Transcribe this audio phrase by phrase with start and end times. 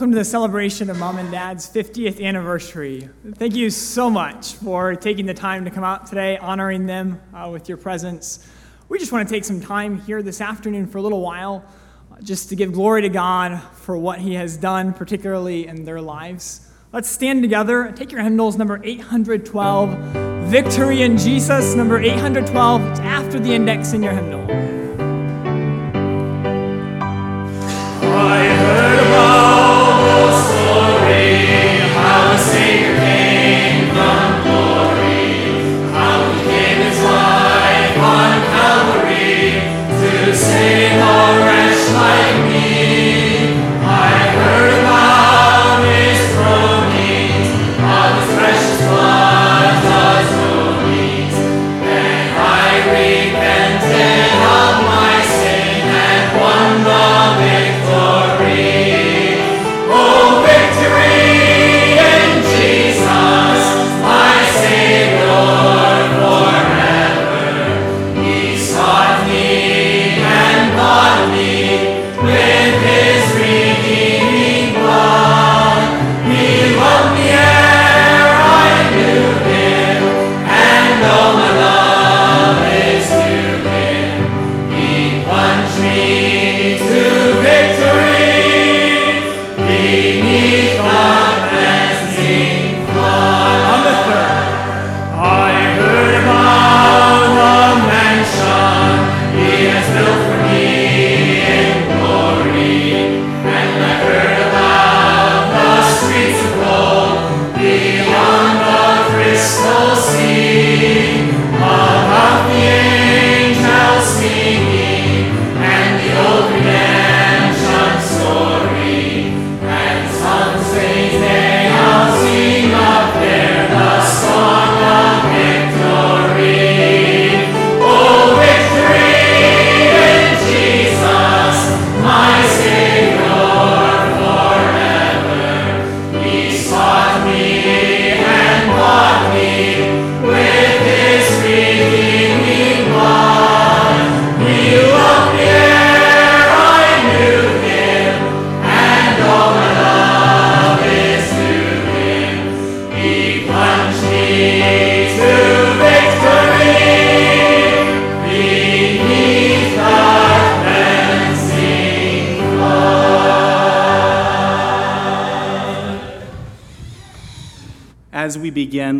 [0.00, 3.10] Welcome to the celebration of Mom and Dad's 50th anniversary.
[3.34, 7.50] Thank you so much for taking the time to come out today, honoring them uh,
[7.52, 8.48] with your presence.
[8.88, 11.66] We just want to take some time here this afternoon for a little while
[12.10, 16.00] uh, just to give glory to God for what He has done, particularly in their
[16.00, 16.66] lives.
[16.94, 17.92] Let's stand together.
[17.94, 22.90] Take your hymnals, number 812, Victory in Jesus, number 812.
[22.90, 24.79] It's after the index in your hymnal.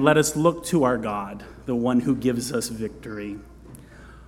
[0.00, 3.38] Begin, let us look to our God, the one who gives us victory.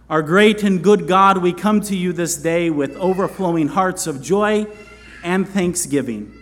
[0.08, 4.22] Our great and good God, we come to you this day with overflowing hearts of
[4.22, 4.66] joy
[5.24, 6.32] and thanksgiving.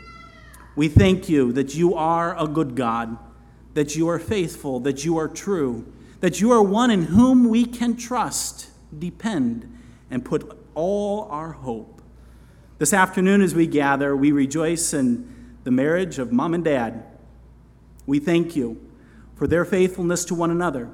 [0.75, 3.17] We thank you that you are a good God,
[3.75, 5.85] that you are faithful, that you are true,
[6.21, 9.67] that you are one in whom we can trust, depend,
[10.11, 12.03] and put all our hope.
[12.79, 17.05] This afternoon, as we gather, we rejoice in the marriage of mom and dad.
[18.07, 18.90] We thank you
[19.41, 20.91] for their faithfulness to one another,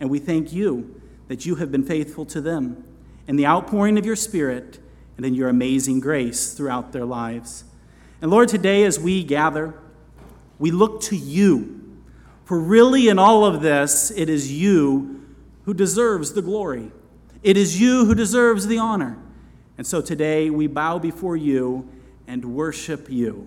[0.00, 2.84] and we thank you that you have been faithful to them
[3.28, 4.80] in the outpouring of your Spirit
[5.16, 7.62] and in your amazing grace throughout their lives.
[8.20, 9.74] And Lord, today as we gather,
[10.58, 12.00] we look to you,
[12.44, 15.24] for really in all of this, it is you
[15.64, 16.90] who deserves the glory.
[17.44, 19.18] It is you who deserves the honor.
[19.78, 21.88] And so today we bow before you
[22.26, 23.46] and worship you,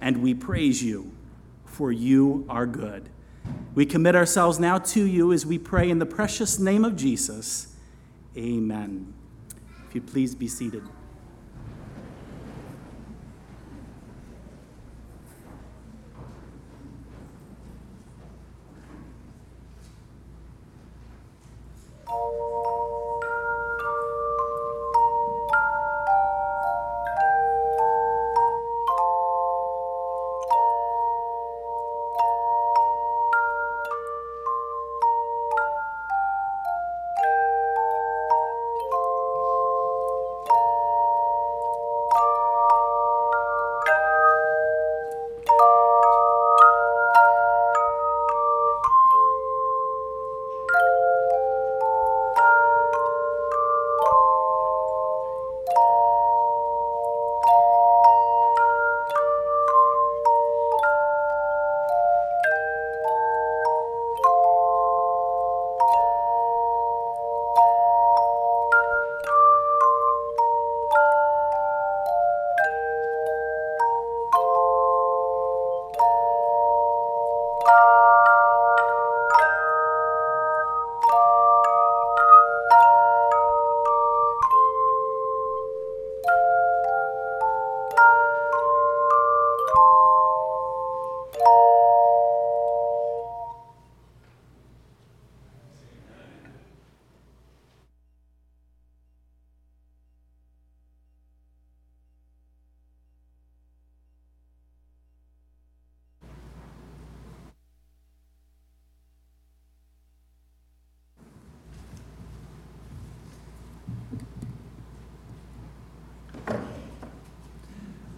[0.00, 1.10] and we praise you
[1.64, 3.08] for you are good.
[3.74, 7.74] We commit ourselves now to you as we pray in the precious name of Jesus.
[8.36, 9.14] Amen.
[9.88, 10.82] If you please be seated.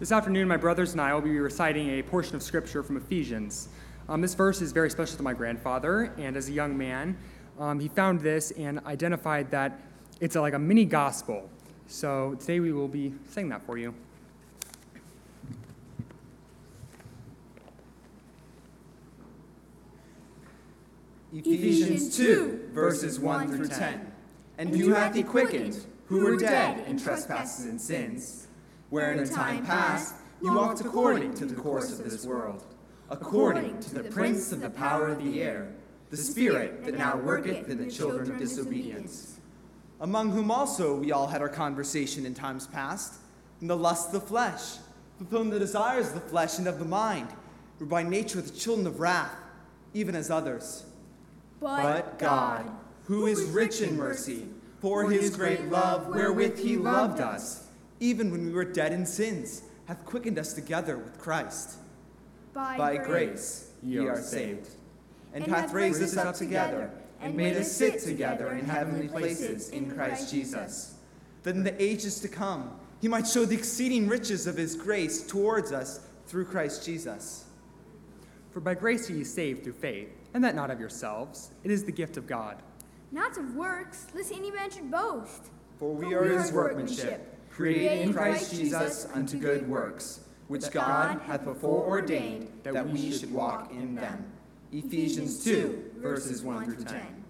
[0.05, 3.69] This afternoon, my brothers and I will be reciting a portion of Scripture from Ephesians.
[4.07, 7.17] Um, this verse is very special to my grandfather, and as a young man,
[7.57, 9.79] um, he found this and identified that
[10.19, 11.49] it's a, like a mini gospel.
[11.87, 13.95] So today we will be saying that for you.
[21.33, 24.11] Ephesians 2, verses 1 through 10.
[24.59, 28.44] And you hath he quickened, who were dead in trespasses and sins,
[28.89, 32.63] wherein in time past you walked according to the course of this world,
[33.09, 35.73] according to the prince of the power of the air,
[36.11, 39.39] the spirit that now worketh in the children of disobedience.
[40.01, 43.15] Among whom also we all had our conversation in times past,
[43.61, 44.77] in the lust of the flesh,
[45.17, 47.29] fulfilling the desires of the flesh and of the mind,
[47.79, 49.35] were by nature the children of wrath,
[49.93, 50.85] even as others.
[51.59, 52.69] But God,
[53.05, 54.45] who is rich in mercy,
[54.79, 57.64] for his great love wherewith he loved us,
[57.99, 61.77] even when we were dead in sins, hath quickened us together with Christ.
[62.53, 64.69] By grace ye are saved,
[65.33, 66.89] and hath raised us up together,
[67.21, 70.95] and made us sit together in heavenly places in Christ Jesus,
[71.43, 72.71] that in the ages to come
[73.01, 77.45] he might show the exceeding riches of his grace towards us through Christ Jesus.
[78.51, 81.51] For by grace are ye saved through faith, and that not of yourselves.
[81.63, 82.63] It is the gift of God.
[83.11, 85.51] Not of works, lest any man should boast.
[85.77, 91.45] For we are his workmanship, created in Christ Jesus unto good works, which God hath
[91.45, 94.25] before ordained that we should walk in them.
[94.71, 97.24] Ephesians 2, verses 1 through 10.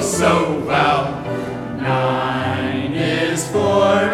[0.00, 1.10] So well.
[1.76, 4.13] Nine is for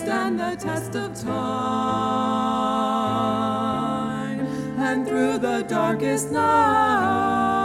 [0.00, 1.30] stand the test of time.
[4.78, 7.59] And through the darkest night,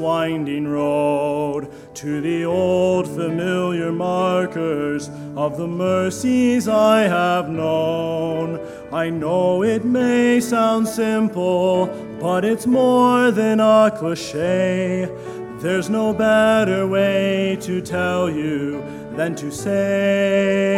[0.00, 8.58] winding road to the old familiar markers of the mercies I have known.
[8.92, 11.86] I know it may sound simple,
[12.20, 15.08] but it's more than a cliche.
[15.60, 18.82] There's no better way to tell you
[19.14, 20.74] than to say,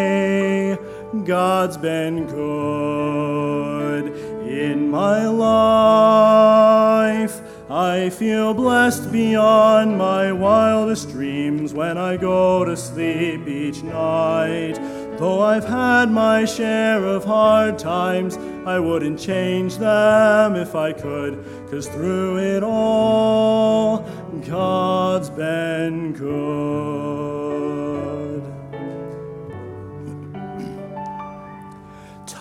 [1.24, 4.08] God's been good
[4.48, 6.61] in my life.
[7.74, 14.74] I feel blessed beyond my wildest dreams when I go to sleep each night.
[15.16, 21.42] Though I've had my share of hard times, I wouldn't change them if I could,
[21.70, 24.00] cause through it all,
[24.46, 27.31] God's been good.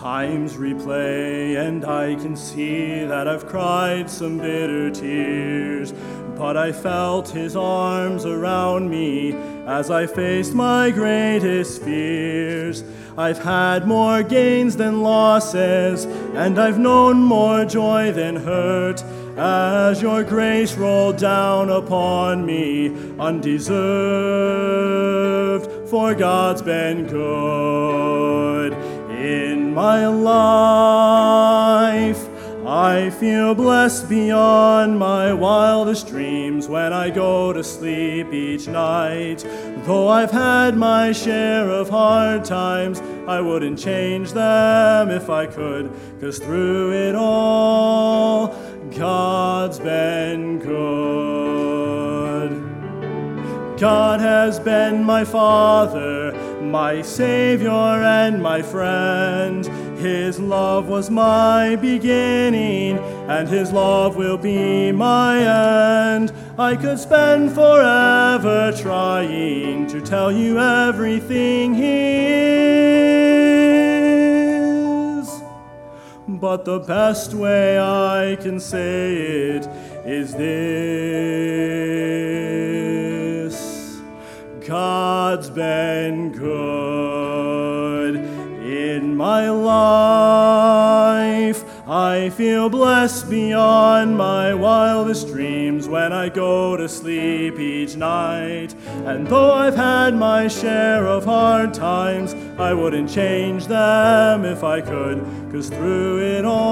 [0.02, 5.92] Times replay, and I can see that I've cried some bitter tears.
[6.36, 9.32] But I felt his arms around me
[9.64, 12.82] as I faced my greatest fears.
[13.16, 19.04] I've had more gains than losses, and I've known more joy than hurt.
[19.36, 22.88] As your grace rolled down upon me,
[23.20, 23.70] undeserved,
[25.88, 28.91] for God's been good
[29.74, 31.72] my life.
[32.64, 39.44] I feel blessed beyond my wildest dreams when I go to sleep each night.
[39.84, 45.90] Though I've had my share of hard times, I wouldn't change them if I could,
[46.20, 48.54] cause through it all,
[48.96, 51.72] God's been good.
[53.76, 56.21] God has been my Father,
[56.72, 59.66] my Savior, and my friend.
[59.98, 62.98] His love was my beginning,
[63.28, 65.36] and His love will be my
[66.14, 66.32] end.
[66.58, 72.08] I could spend forever trying to tell you everything He
[75.18, 75.28] is.
[76.26, 79.14] But the best way I can say
[79.56, 79.66] it
[80.06, 82.21] is this
[84.66, 90.92] God's been good in my life.
[91.88, 98.76] I feel blessed beyond my wildest dreams when I go to sleep each night.
[99.04, 104.80] And though I've had my share of hard times, I wouldn't change them if I
[104.80, 106.62] could, cause through it all,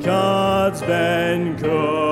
[0.00, 2.03] God's been good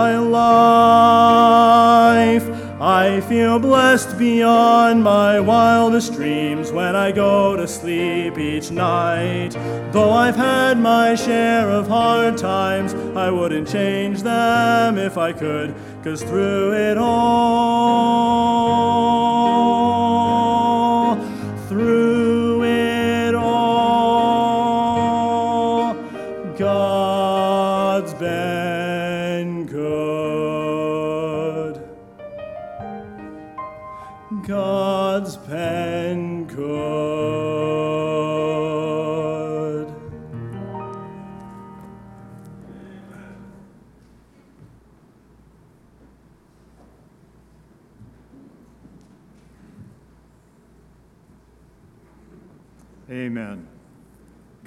[0.00, 2.46] my life.
[2.80, 9.50] I feel blessed beyond my wildest dreams when I go to sleep each night.
[9.92, 15.74] Though I've had my share of hard times, I wouldn't change them if I could,
[16.02, 17.10] cause through it all,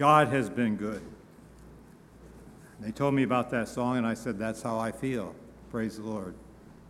[0.04, 1.01] God has been good.
[2.82, 5.34] They told me about that song, and I said, That's how I feel.
[5.72, 6.36] Praise the Lord.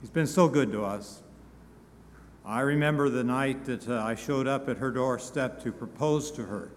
[0.01, 1.22] He's been so good to us.
[2.43, 6.45] I remember the night that uh, I showed up at her doorstep to propose to
[6.45, 6.72] her.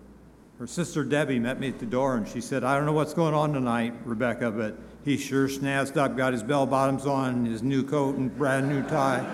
[0.58, 3.14] Her sister Debbie met me at the door, and she said, I don't know what's
[3.14, 4.76] going on tonight, Rebecca, but
[5.06, 8.82] he sure snazzed up, got his bell bottoms on, his new coat, and brand new
[8.82, 9.24] tie.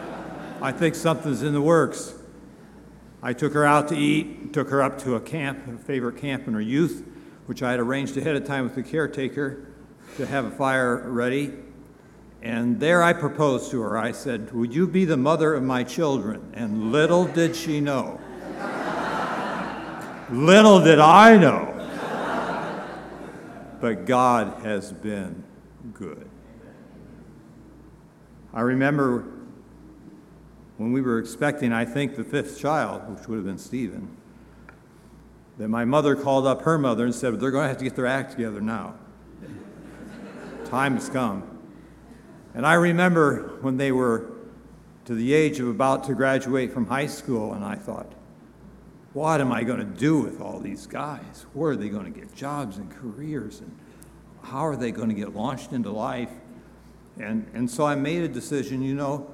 [0.63, 2.15] I think something's in the works.
[3.23, 6.49] I took her out to eat, took her up to a camp, a favorite camp
[6.49, 7.07] in her youth,
[7.47, 9.69] which I had arranged ahead of time with the caretaker
[10.17, 11.53] to have a fire ready.
[12.43, 13.97] And there I proposed to her.
[13.97, 16.51] I said, Would you be the mother of my children?
[16.55, 18.21] And little did she know.
[20.33, 21.69] little did I know.
[23.81, 25.45] But God has been
[25.95, 26.29] good.
[28.53, 29.25] I remember
[30.79, 34.17] when we were expecting, I think, the fifth child, which would have been Stephen,
[35.59, 37.97] that my mother called up her mother and said, They're going to have to get
[37.97, 38.95] their act together now.
[40.65, 41.43] Time has come.
[42.55, 44.31] And I remember when they were
[45.05, 48.13] to the age of about to graduate from high school, and I thought,
[49.13, 51.45] what am I going to do with all these guys?
[51.53, 53.61] Where are they going to get jobs and careers?
[53.61, 53.77] And
[54.43, 56.31] how are they going to get launched into life?
[57.19, 59.31] And, and so I made a decision you know,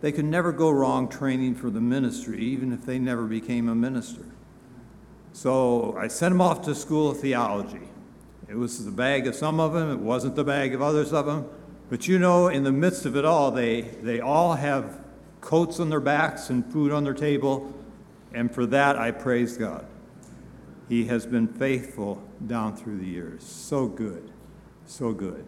[0.00, 3.74] they could never go wrong training for the ministry, even if they never became a
[3.74, 4.24] minister.
[5.32, 7.88] So I sent them off to school of theology.
[8.48, 11.26] It was the bag of some of them, it wasn't the bag of others of
[11.26, 11.48] them.
[11.90, 15.00] But you know, in the midst of it all, they, they all have
[15.40, 17.72] coats on their backs and food on their table,
[18.32, 19.86] and for that I praise God.
[20.88, 23.44] He has been faithful down through the years.
[23.44, 24.30] So good,
[24.86, 25.46] so good.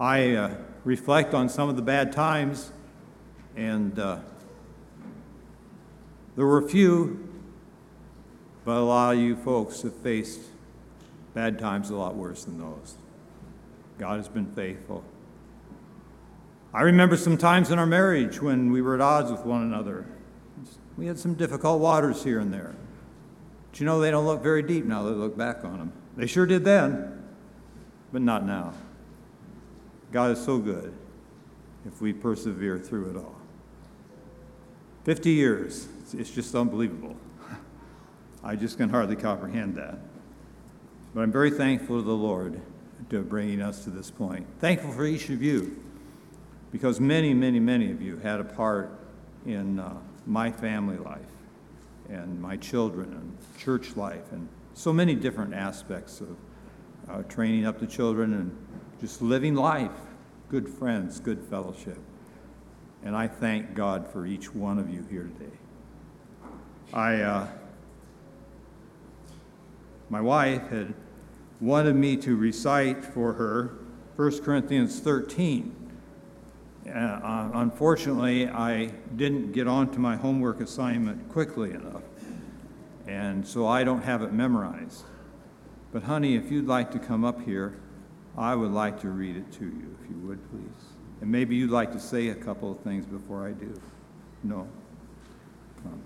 [0.00, 2.72] I uh, reflect on some of the bad times,
[3.56, 4.18] and uh,
[6.36, 7.28] there were few,
[8.64, 10.40] but a lot of you folks have faced
[11.34, 12.96] bad times a lot worse than those.
[13.98, 15.04] God has been faithful.
[16.74, 20.06] I remember some times in our marriage when we were at odds with one another.
[20.96, 22.74] We had some difficult waters here and there.
[23.70, 25.92] But you know, they don't look very deep now that I look back on them.
[26.16, 27.22] They sure did then,
[28.12, 28.72] but not now.
[30.12, 30.94] God is so good
[31.86, 33.41] if we persevere through it all.
[35.04, 37.16] 50 years, it's just unbelievable.
[38.44, 39.98] I just can hardly comprehend that.
[41.14, 42.60] But I'm very thankful to the Lord
[43.10, 44.46] to bringing us to this point.
[44.60, 45.76] Thankful for each of you
[46.70, 48.98] because many, many, many of you had a part
[49.44, 49.94] in uh,
[50.26, 51.20] my family life
[52.08, 56.36] and my children and church life and so many different aspects of
[57.10, 58.56] uh, training up the children and
[59.00, 59.90] just living life,
[60.48, 61.98] good friends, good fellowship.
[63.04, 65.56] And I thank God for each one of you here today.
[66.92, 67.48] I, uh,
[70.08, 70.94] my wife had
[71.60, 73.78] wanted me to recite for her
[74.16, 75.74] 1 Corinthians 13.
[76.86, 78.86] Uh, unfortunately, I
[79.16, 82.02] didn't get onto my homework assignment quickly enough,
[83.06, 85.04] and so I don't have it memorized.
[85.92, 87.74] But, honey, if you'd like to come up here,
[88.36, 91.01] I would like to read it to you, if you would, please.
[91.22, 93.80] And maybe you'd like to say a couple of things before I do.
[94.42, 94.66] No?
[95.80, 96.02] Come.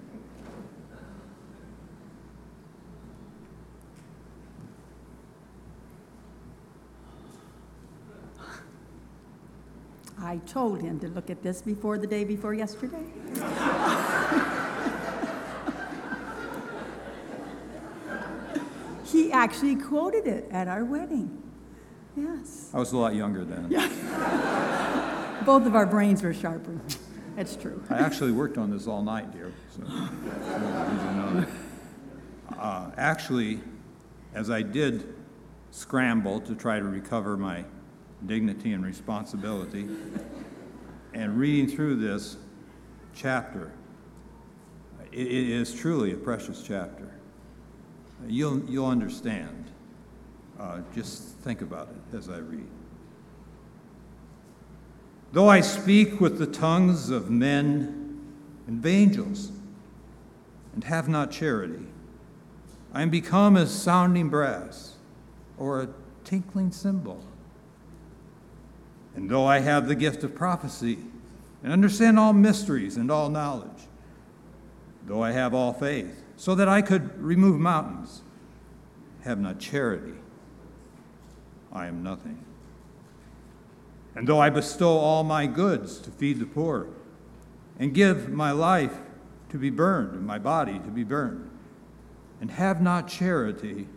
[10.19, 13.07] I told him to look at this before the day before yesterday.
[19.07, 21.46] he actually quoted it at our wedding.
[22.17, 22.71] Yes.
[22.73, 23.67] I was a lot younger then.
[23.71, 25.43] Yeah.
[25.45, 26.81] Both of our brains were sharper.
[27.37, 27.83] It's true.
[27.91, 29.53] I actually worked on this all night, dear.
[29.77, 29.85] So,
[32.59, 33.61] uh, actually,
[34.35, 35.15] as I did
[35.71, 37.65] scramble to try to recover my
[38.25, 39.89] dignity and responsibility.
[41.13, 42.37] And reading through this
[43.15, 43.73] chapter,
[45.13, 47.11] it is truly a precious chapter.
[48.27, 49.56] You'll, you'll understand.
[50.59, 52.67] Uh, just think about it as I read.
[55.33, 58.21] Though I speak with the tongues of men
[58.67, 59.53] and of angels
[60.75, 61.85] and have not charity,
[62.95, 64.95] I am become as sounding brass
[65.59, 65.89] or a
[66.25, 67.23] tinkling cymbal.
[69.15, 70.99] And though I have the gift of prophecy
[71.63, 73.89] and understand all mysteries and all knowledge,
[75.07, 78.23] though I have all faith, so that I could remove mountains,
[79.23, 80.15] have not charity,
[81.73, 82.45] I am nothing.
[84.15, 86.89] And though I bestow all my goods to feed the poor,
[87.79, 88.99] and give my life
[89.51, 91.51] to be burned, and my body to be burned,
[92.41, 93.89] and have not charity,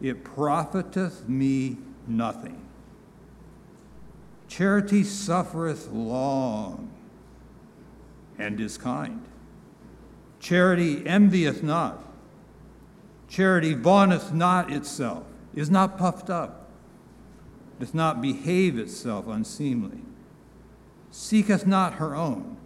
[0.00, 2.60] it profiteth me nothing.
[4.48, 6.90] Charity suffereth long
[8.38, 9.22] and is kind.
[10.40, 12.02] Charity envieth not.
[13.28, 15.24] Charity vaunteth not itself,
[15.54, 16.57] is not puffed up,
[17.78, 20.00] doth not behave itself unseemly,
[21.10, 22.56] seeketh not her own,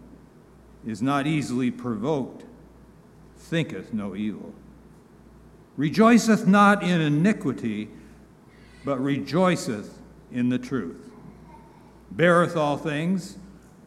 [0.86, 2.44] is not easily provoked,
[3.36, 4.52] thinketh no evil,
[5.76, 7.88] rejoiceth not in iniquity,
[8.84, 9.98] but rejoiceth
[10.30, 11.12] in the truth
[12.16, 13.38] beareth all things,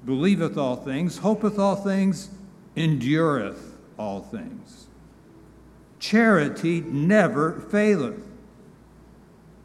[0.06, 2.30] believeth all things, hopeth all things,
[2.76, 4.88] endureth all things.
[6.00, 8.20] Charity never faileth.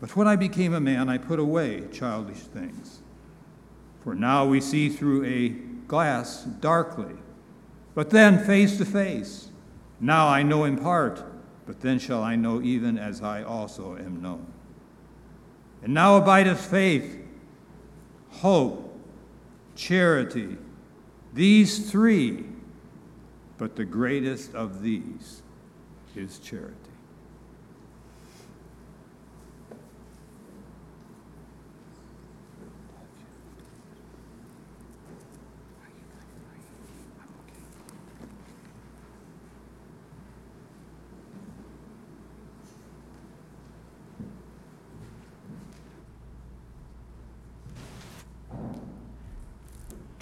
[0.00, 3.00] But when I became a man, I put away childish things.
[4.02, 5.48] For now we see through a
[5.88, 7.14] glass darkly,
[7.94, 9.50] but then face to face.
[10.00, 11.24] Now I know in part,
[11.66, 14.46] but then shall I know even as I also am known.
[15.82, 17.18] And now abideth faith,
[18.30, 18.98] hope,
[19.74, 20.56] charity,
[21.32, 22.46] these three,
[23.58, 25.42] but the greatest of these
[26.14, 26.85] is charity.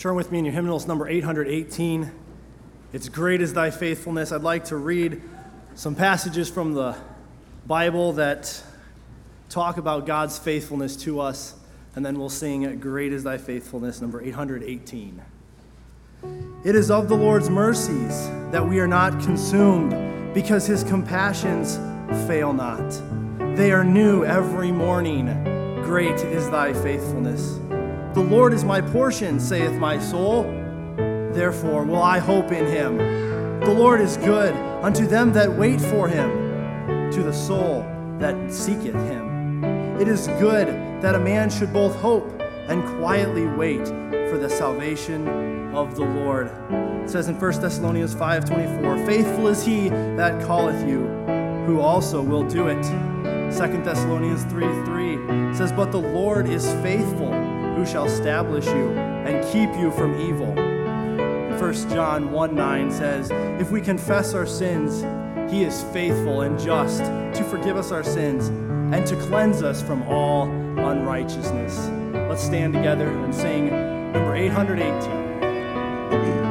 [0.04, 2.12] Turn with me in your hymnals, number 818.
[2.92, 4.32] It's great is thy faithfulness.
[4.32, 5.22] I'd like to read
[5.76, 6.94] some passages from the
[7.66, 8.62] Bible that
[9.48, 11.54] talk about God's faithfulness to us,
[11.96, 15.22] and then we'll sing Great is thy faithfulness, number 818.
[16.64, 21.78] It is of the Lord's mercies that we are not consumed, because his compassions
[22.26, 22.90] fail not.
[23.56, 25.28] They are new every morning.
[25.82, 27.58] Great is thy faithfulness.
[28.14, 30.44] The Lord is my portion, saith my soul.
[31.34, 32.96] therefore will I hope in him.
[33.60, 37.84] The Lord is good unto them that wait for him, to the soul
[38.20, 39.64] that seeketh him.
[40.00, 40.68] It is good
[41.02, 43.86] that a man should both hope and quietly wait
[44.28, 46.50] for the salvation of the Lord.
[46.70, 51.06] It says in 1 Thessalonians 5:24, "Faithful is he that calleth you,
[51.66, 52.84] who also will do it."
[53.52, 55.18] 2 Thessalonians 3:3
[55.54, 57.32] says, "But the Lord is faithful,
[57.74, 58.90] who shall establish you
[59.26, 60.74] and keep you from evil."
[61.58, 65.02] 1 John 1 9 says, If we confess our sins,
[65.50, 68.48] he is faithful and just to forgive us our sins
[68.94, 71.88] and to cleanse us from all unrighteousness.
[72.28, 73.70] Let's stand together and sing
[74.12, 76.43] number 818.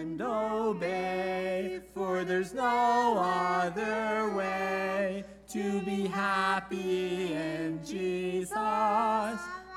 [0.00, 8.50] And obey, for there's no other way to be happy in Jesus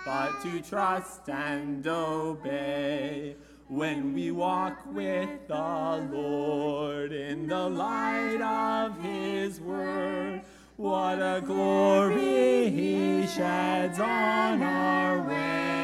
[0.06, 3.36] but to trust and obey.
[3.68, 10.42] When we walk with the Lord in the light of His Word,
[10.78, 15.83] what a glory He sheds on our way.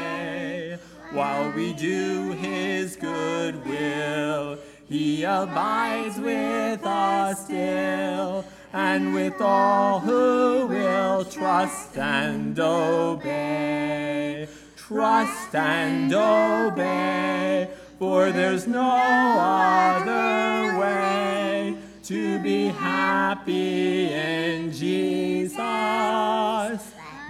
[1.12, 10.68] While we do His good will, He abides with us still and with all who
[10.68, 14.48] will trust and obey.
[14.76, 18.92] Trust and obey, for there's no
[19.40, 25.58] other way to be happy in Jesus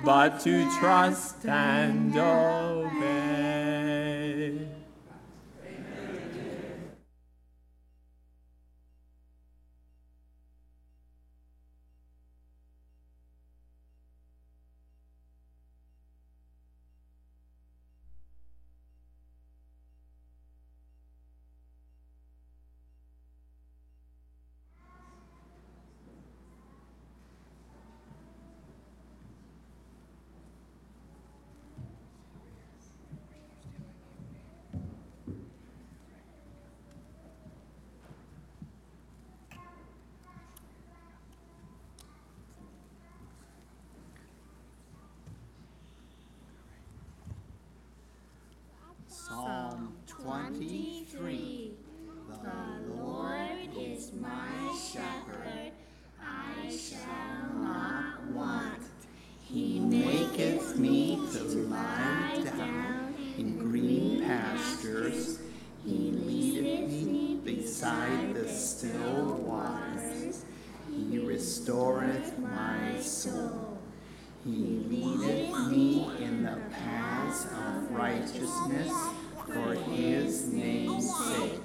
[0.04, 3.19] but to trust and obey.
[74.50, 78.92] He leadeth me in the paths of righteousness
[79.46, 81.62] for his name's sake.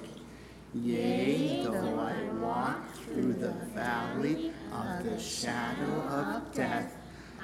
[0.75, 6.95] Yea, though I walk through the valley of the shadow of death,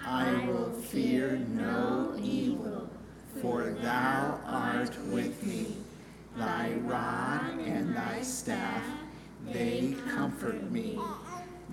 [0.05, 2.87] I will fear no evil,
[3.41, 5.75] for thou art with me.
[6.37, 8.83] Thy rod and thy staff,
[9.51, 10.99] they comfort me.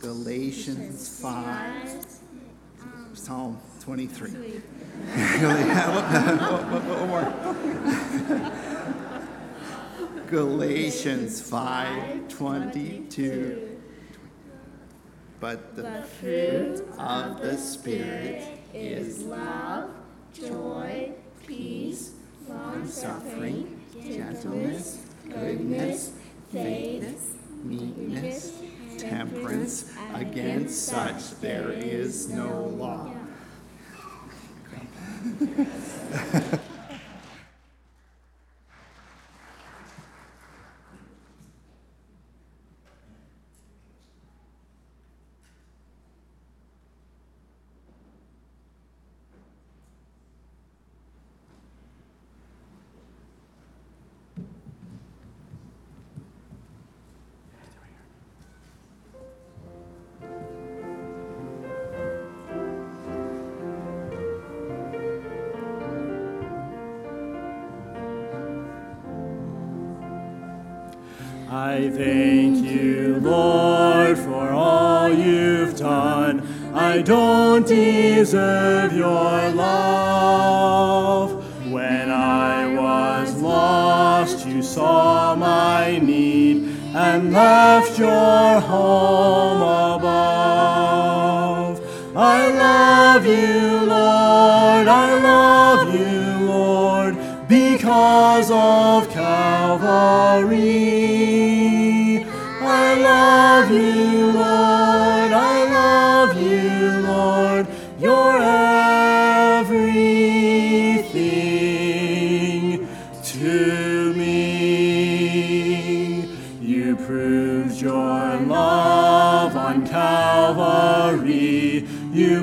[0.00, 2.06] Galatians 5,
[2.82, 4.30] um, Psalm 23.
[4.30, 4.48] One
[7.08, 7.26] more.
[10.26, 13.78] Galatians 5 22.
[15.38, 19.90] But the fruit of the Spirit is love,
[20.32, 21.12] joy,
[21.46, 22.12] peace,
[22.48, 26.12] long suffering, gentleness, goodness,
[26.50, 28.52] faith, meekness,
[29.00, 29.92] temperance.
[30.14, 33.14] Against such there is no law.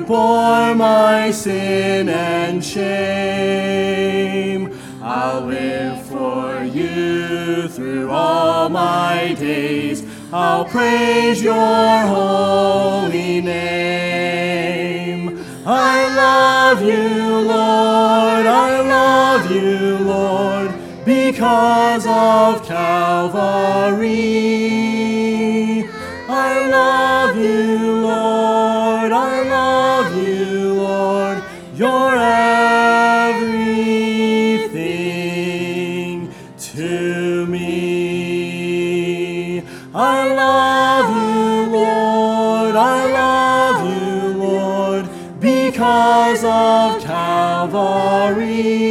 [0.08, 4.72] bore my sin and shame.
[5.02, 10.02] I'll live for you through all my days.
[10.32, 15.44] I'll praise your holy name.
[15.66, 18.46] I love you, Lord.
[18.46, 20.72] I love you, Lord,
[21.04, 24.08] because of Calvary.
[26.30, 27.87] I love you,
[46.44, 48.87] of Calvary.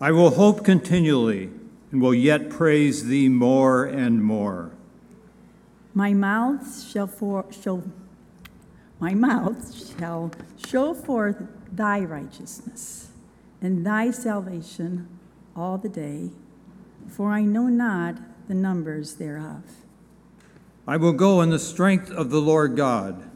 [0.00, 1.50] I will hope continually
[1.92, 4.70] and will yet praise thee more and more.
[5.92, 7.82] My mouth shall for shall
[8.98, 10.30] my mouth shall
[10.66, 13.08] show forth thy righteousness
[13.60, 15.06] and thy salvation
[15.54, 16.30] all the day,
[17.06, 18.16] for I know not
[18.48, 19.62] the numbers thereof.
[20.86, 23.30] I will go in the strength of the Lord God.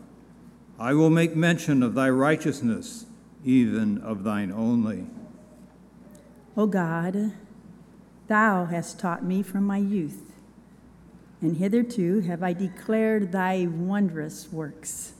[0.78, 3.05] I will make mention of thy righteousness,
[3.45, 5.07] even of thine only.
[6.56, 7.32] O God,
[8.28, 10.32] thou hast taught me from my youth,
[11.40, 15.14] and hitherto have I declared thy wondrous works.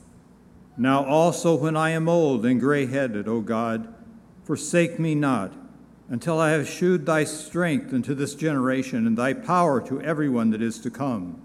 [0.77, 3.93] Now also, when I am old and gray headed, O God,
[4.45, 5.53] forsake me not,
[6.09, 10.63] until I have shewed thy strength unto this generation and thy power to everyone that
[10.63, 11.41] is to come.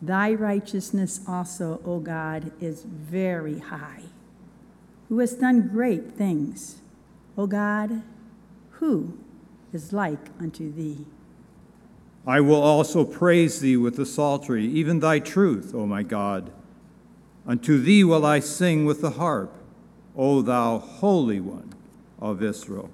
[0.00, 4.02] Thy righteousness also, O God, is very high.
[5.08, 6.82] Who has done great things?
[7.36, 8.02] O God,
[8.82, 9.16] who
[9.72, 11.06] is like unto thee?
[12.26, 16.50] I will also praise thee with the psaltery, even thy truth, O my God.
[17.46, 19.56] Unto thee will I sing with the harp,
[20.16, 21.74] O thou Holy One
[22.20, 22.90] of Israel.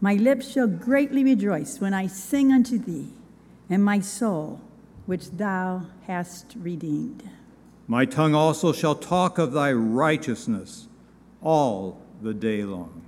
[0.00, 3.08] My lips shall greatly rejoice when I sing unto thee,
[3.68, 4.62] and my soul,
[5.04, 7.22] which thou hast redeemed.
[7.86, 10.88] My tongue also shall talk of thy righteousness
[11.42, 13.02] all the day long.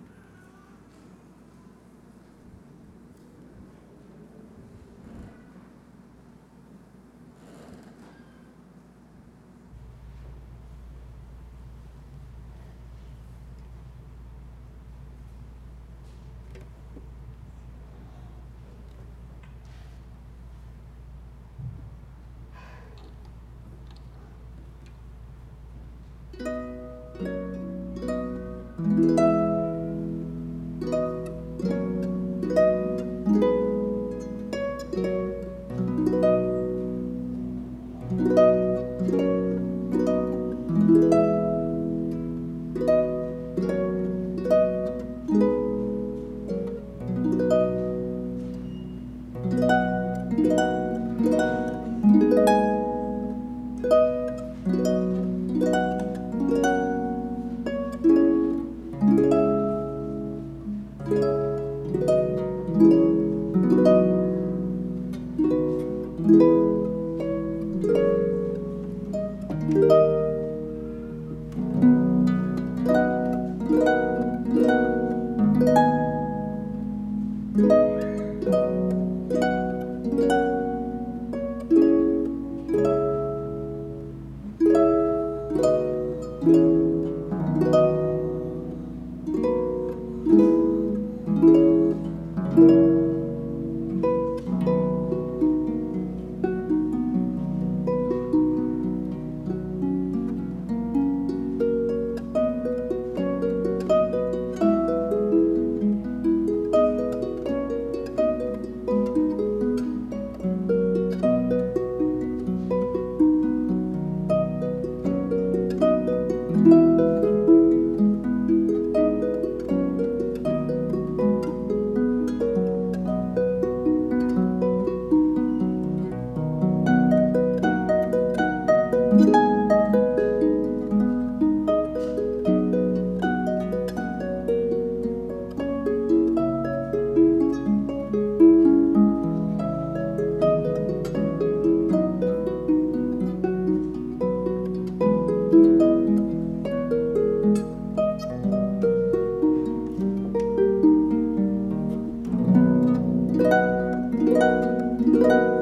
[155.05, 155.54] Música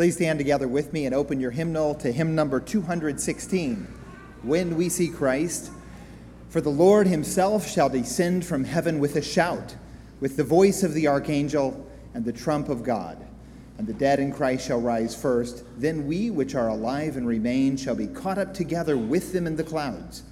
[0.00, 3.86] Please stand together with me and open your hymnal to hymn number 216
[4.42, 5.70] When We See Christ.
[6.48, 9.76] For the Lord himself shall descend from heaven with a shout,
[10.18, 13.22] with the voice of the archangel and the trump of God.
[13.76, 15.64] And the dead in Christ shall rise first.
[15.76, 19.56] Then we, which are alive and remain, shall be caught up together with them in
[19.56, 20.22] the clouds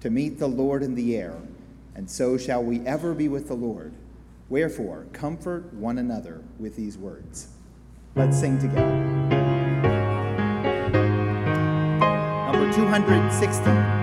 [0.00, 1.36] to meet the Lord in the air.
[1.94, 3.92] And so shall we ever be with the Lord.
[4.48, 7.48] Wherefore, comfort one another with these words.
[8.18, 8.84] Let's sing together.
[12.50, 13.98] Number 216.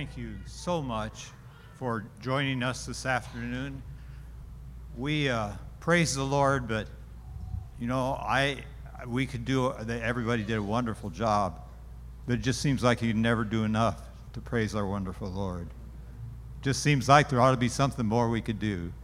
[0.00, 1.26] Thank you so much
[1.78, 3.82] for joining us this afternoon.
[4.96, 6.86] We uh, praise the Lord, but
[7.78, 8.64] you know, I
[9.06, 9.74] we could do.
[9.74, 11.60] Everybody did a wonderful job,
[12.26, 14.00] but it just seems like you never do enough
[14.32, 15.68] to praise our wonderful Lord.
[16.62, 18.94] Just seems like there ought to be something more we could do.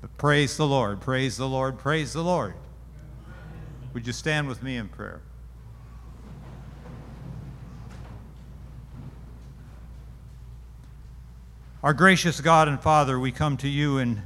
[0.00, 2.54] But praise the Lord, praise the Lord, praise the Lord.
[3.92, 5.20] Would you stand with me in prayer?
[11.84, 14.22] Our gracious God and Father, we come to you in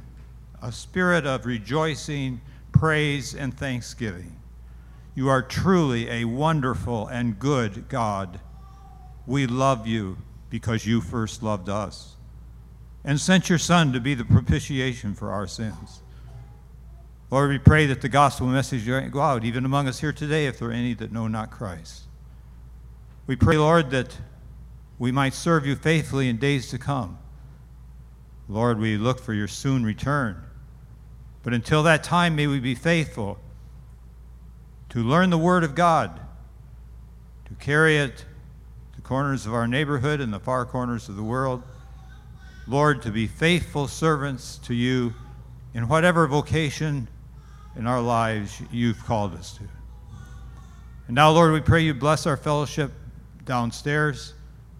[0.61, 2.39] a spirit of rejoicing,
[2.71, 4.39] praise, and thanksgiving.
[5.13, 8.39] You are truly a wonderful and good God.
[9.27, 10.19] We love you
[10.49, 12.15] because you first loved us
[13.03, 16.01] and sent your Son to be the propitiation for our sins.
[17.29, 20.59] Lord, we pray that the gospel message go out even among us here today if
[20.59, 22.03] there are any that know not Christ.
[23.27, 24.15] We pray, Lord, that
[24.97, 27.17] we might serve you faithfully in days to come.
[28.49, 30.43] Lord, we look for your soon return.
[31.43, 33.37] But until that time, may we be faithful
[34.89, 36.19] to learn the Word of God,
[37.45, 38.25] to carry it
[38.95, 41.61] to corners of our neighborhood and the far corners of the world.
[42.67, 45.13] Lord, to be faithful servants to you
[45.75, 47.07] in whatever vocation
[47.75, 49.63] in our lives you've called us to.
[51.05, 52.91] And now, Lord, we pray you bless our fellowship
[53.45, 54.33] downstairs.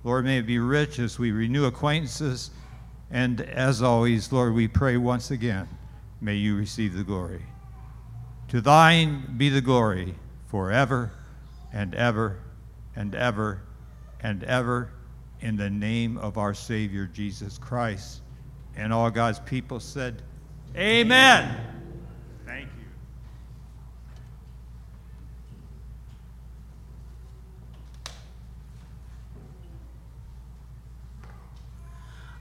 [0.04, 2.50] Lord, may it be rich as we renew acquaintances
[3.12, 5.68] and as always, Lord, we pray once again,
[6.22, 7.42] may you receive the glory.
[8.50, 10.16] To thine be the glory
[10.48, 11.12] forever
[11.72, 12.40] and ever
[12.96, 13.62] and ever
[14.22, 14.92] and ever
[15.42, 18.22] in the name of our Savior Jesus Christ.
[18.76, 20.22] And all God's people said,
[20.76, 21.46] Amen.
[21.46, 21.79] Thank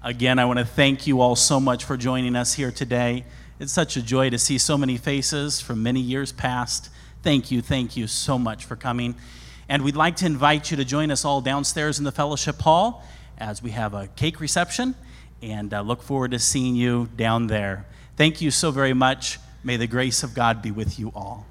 [0.02, 3.24] Again, I want to thank you all so much for joining us here today.
[3.58, 6.88] It's such a joy to see so many faces from many years past.
[7.24, 9.16] Thank you, thank you so much for coming.
[9.68, 13.02] And we'd like to invite you to join us all downstairs in the fellowship hall
[13.38, 14.94] as we have a cake reception
[15.42, 17.84] and uh, look forward to seeing you down there.
[18.16, 19.40] Thank you so very much.
[19.64, 21.44] May the grace of God be with you all.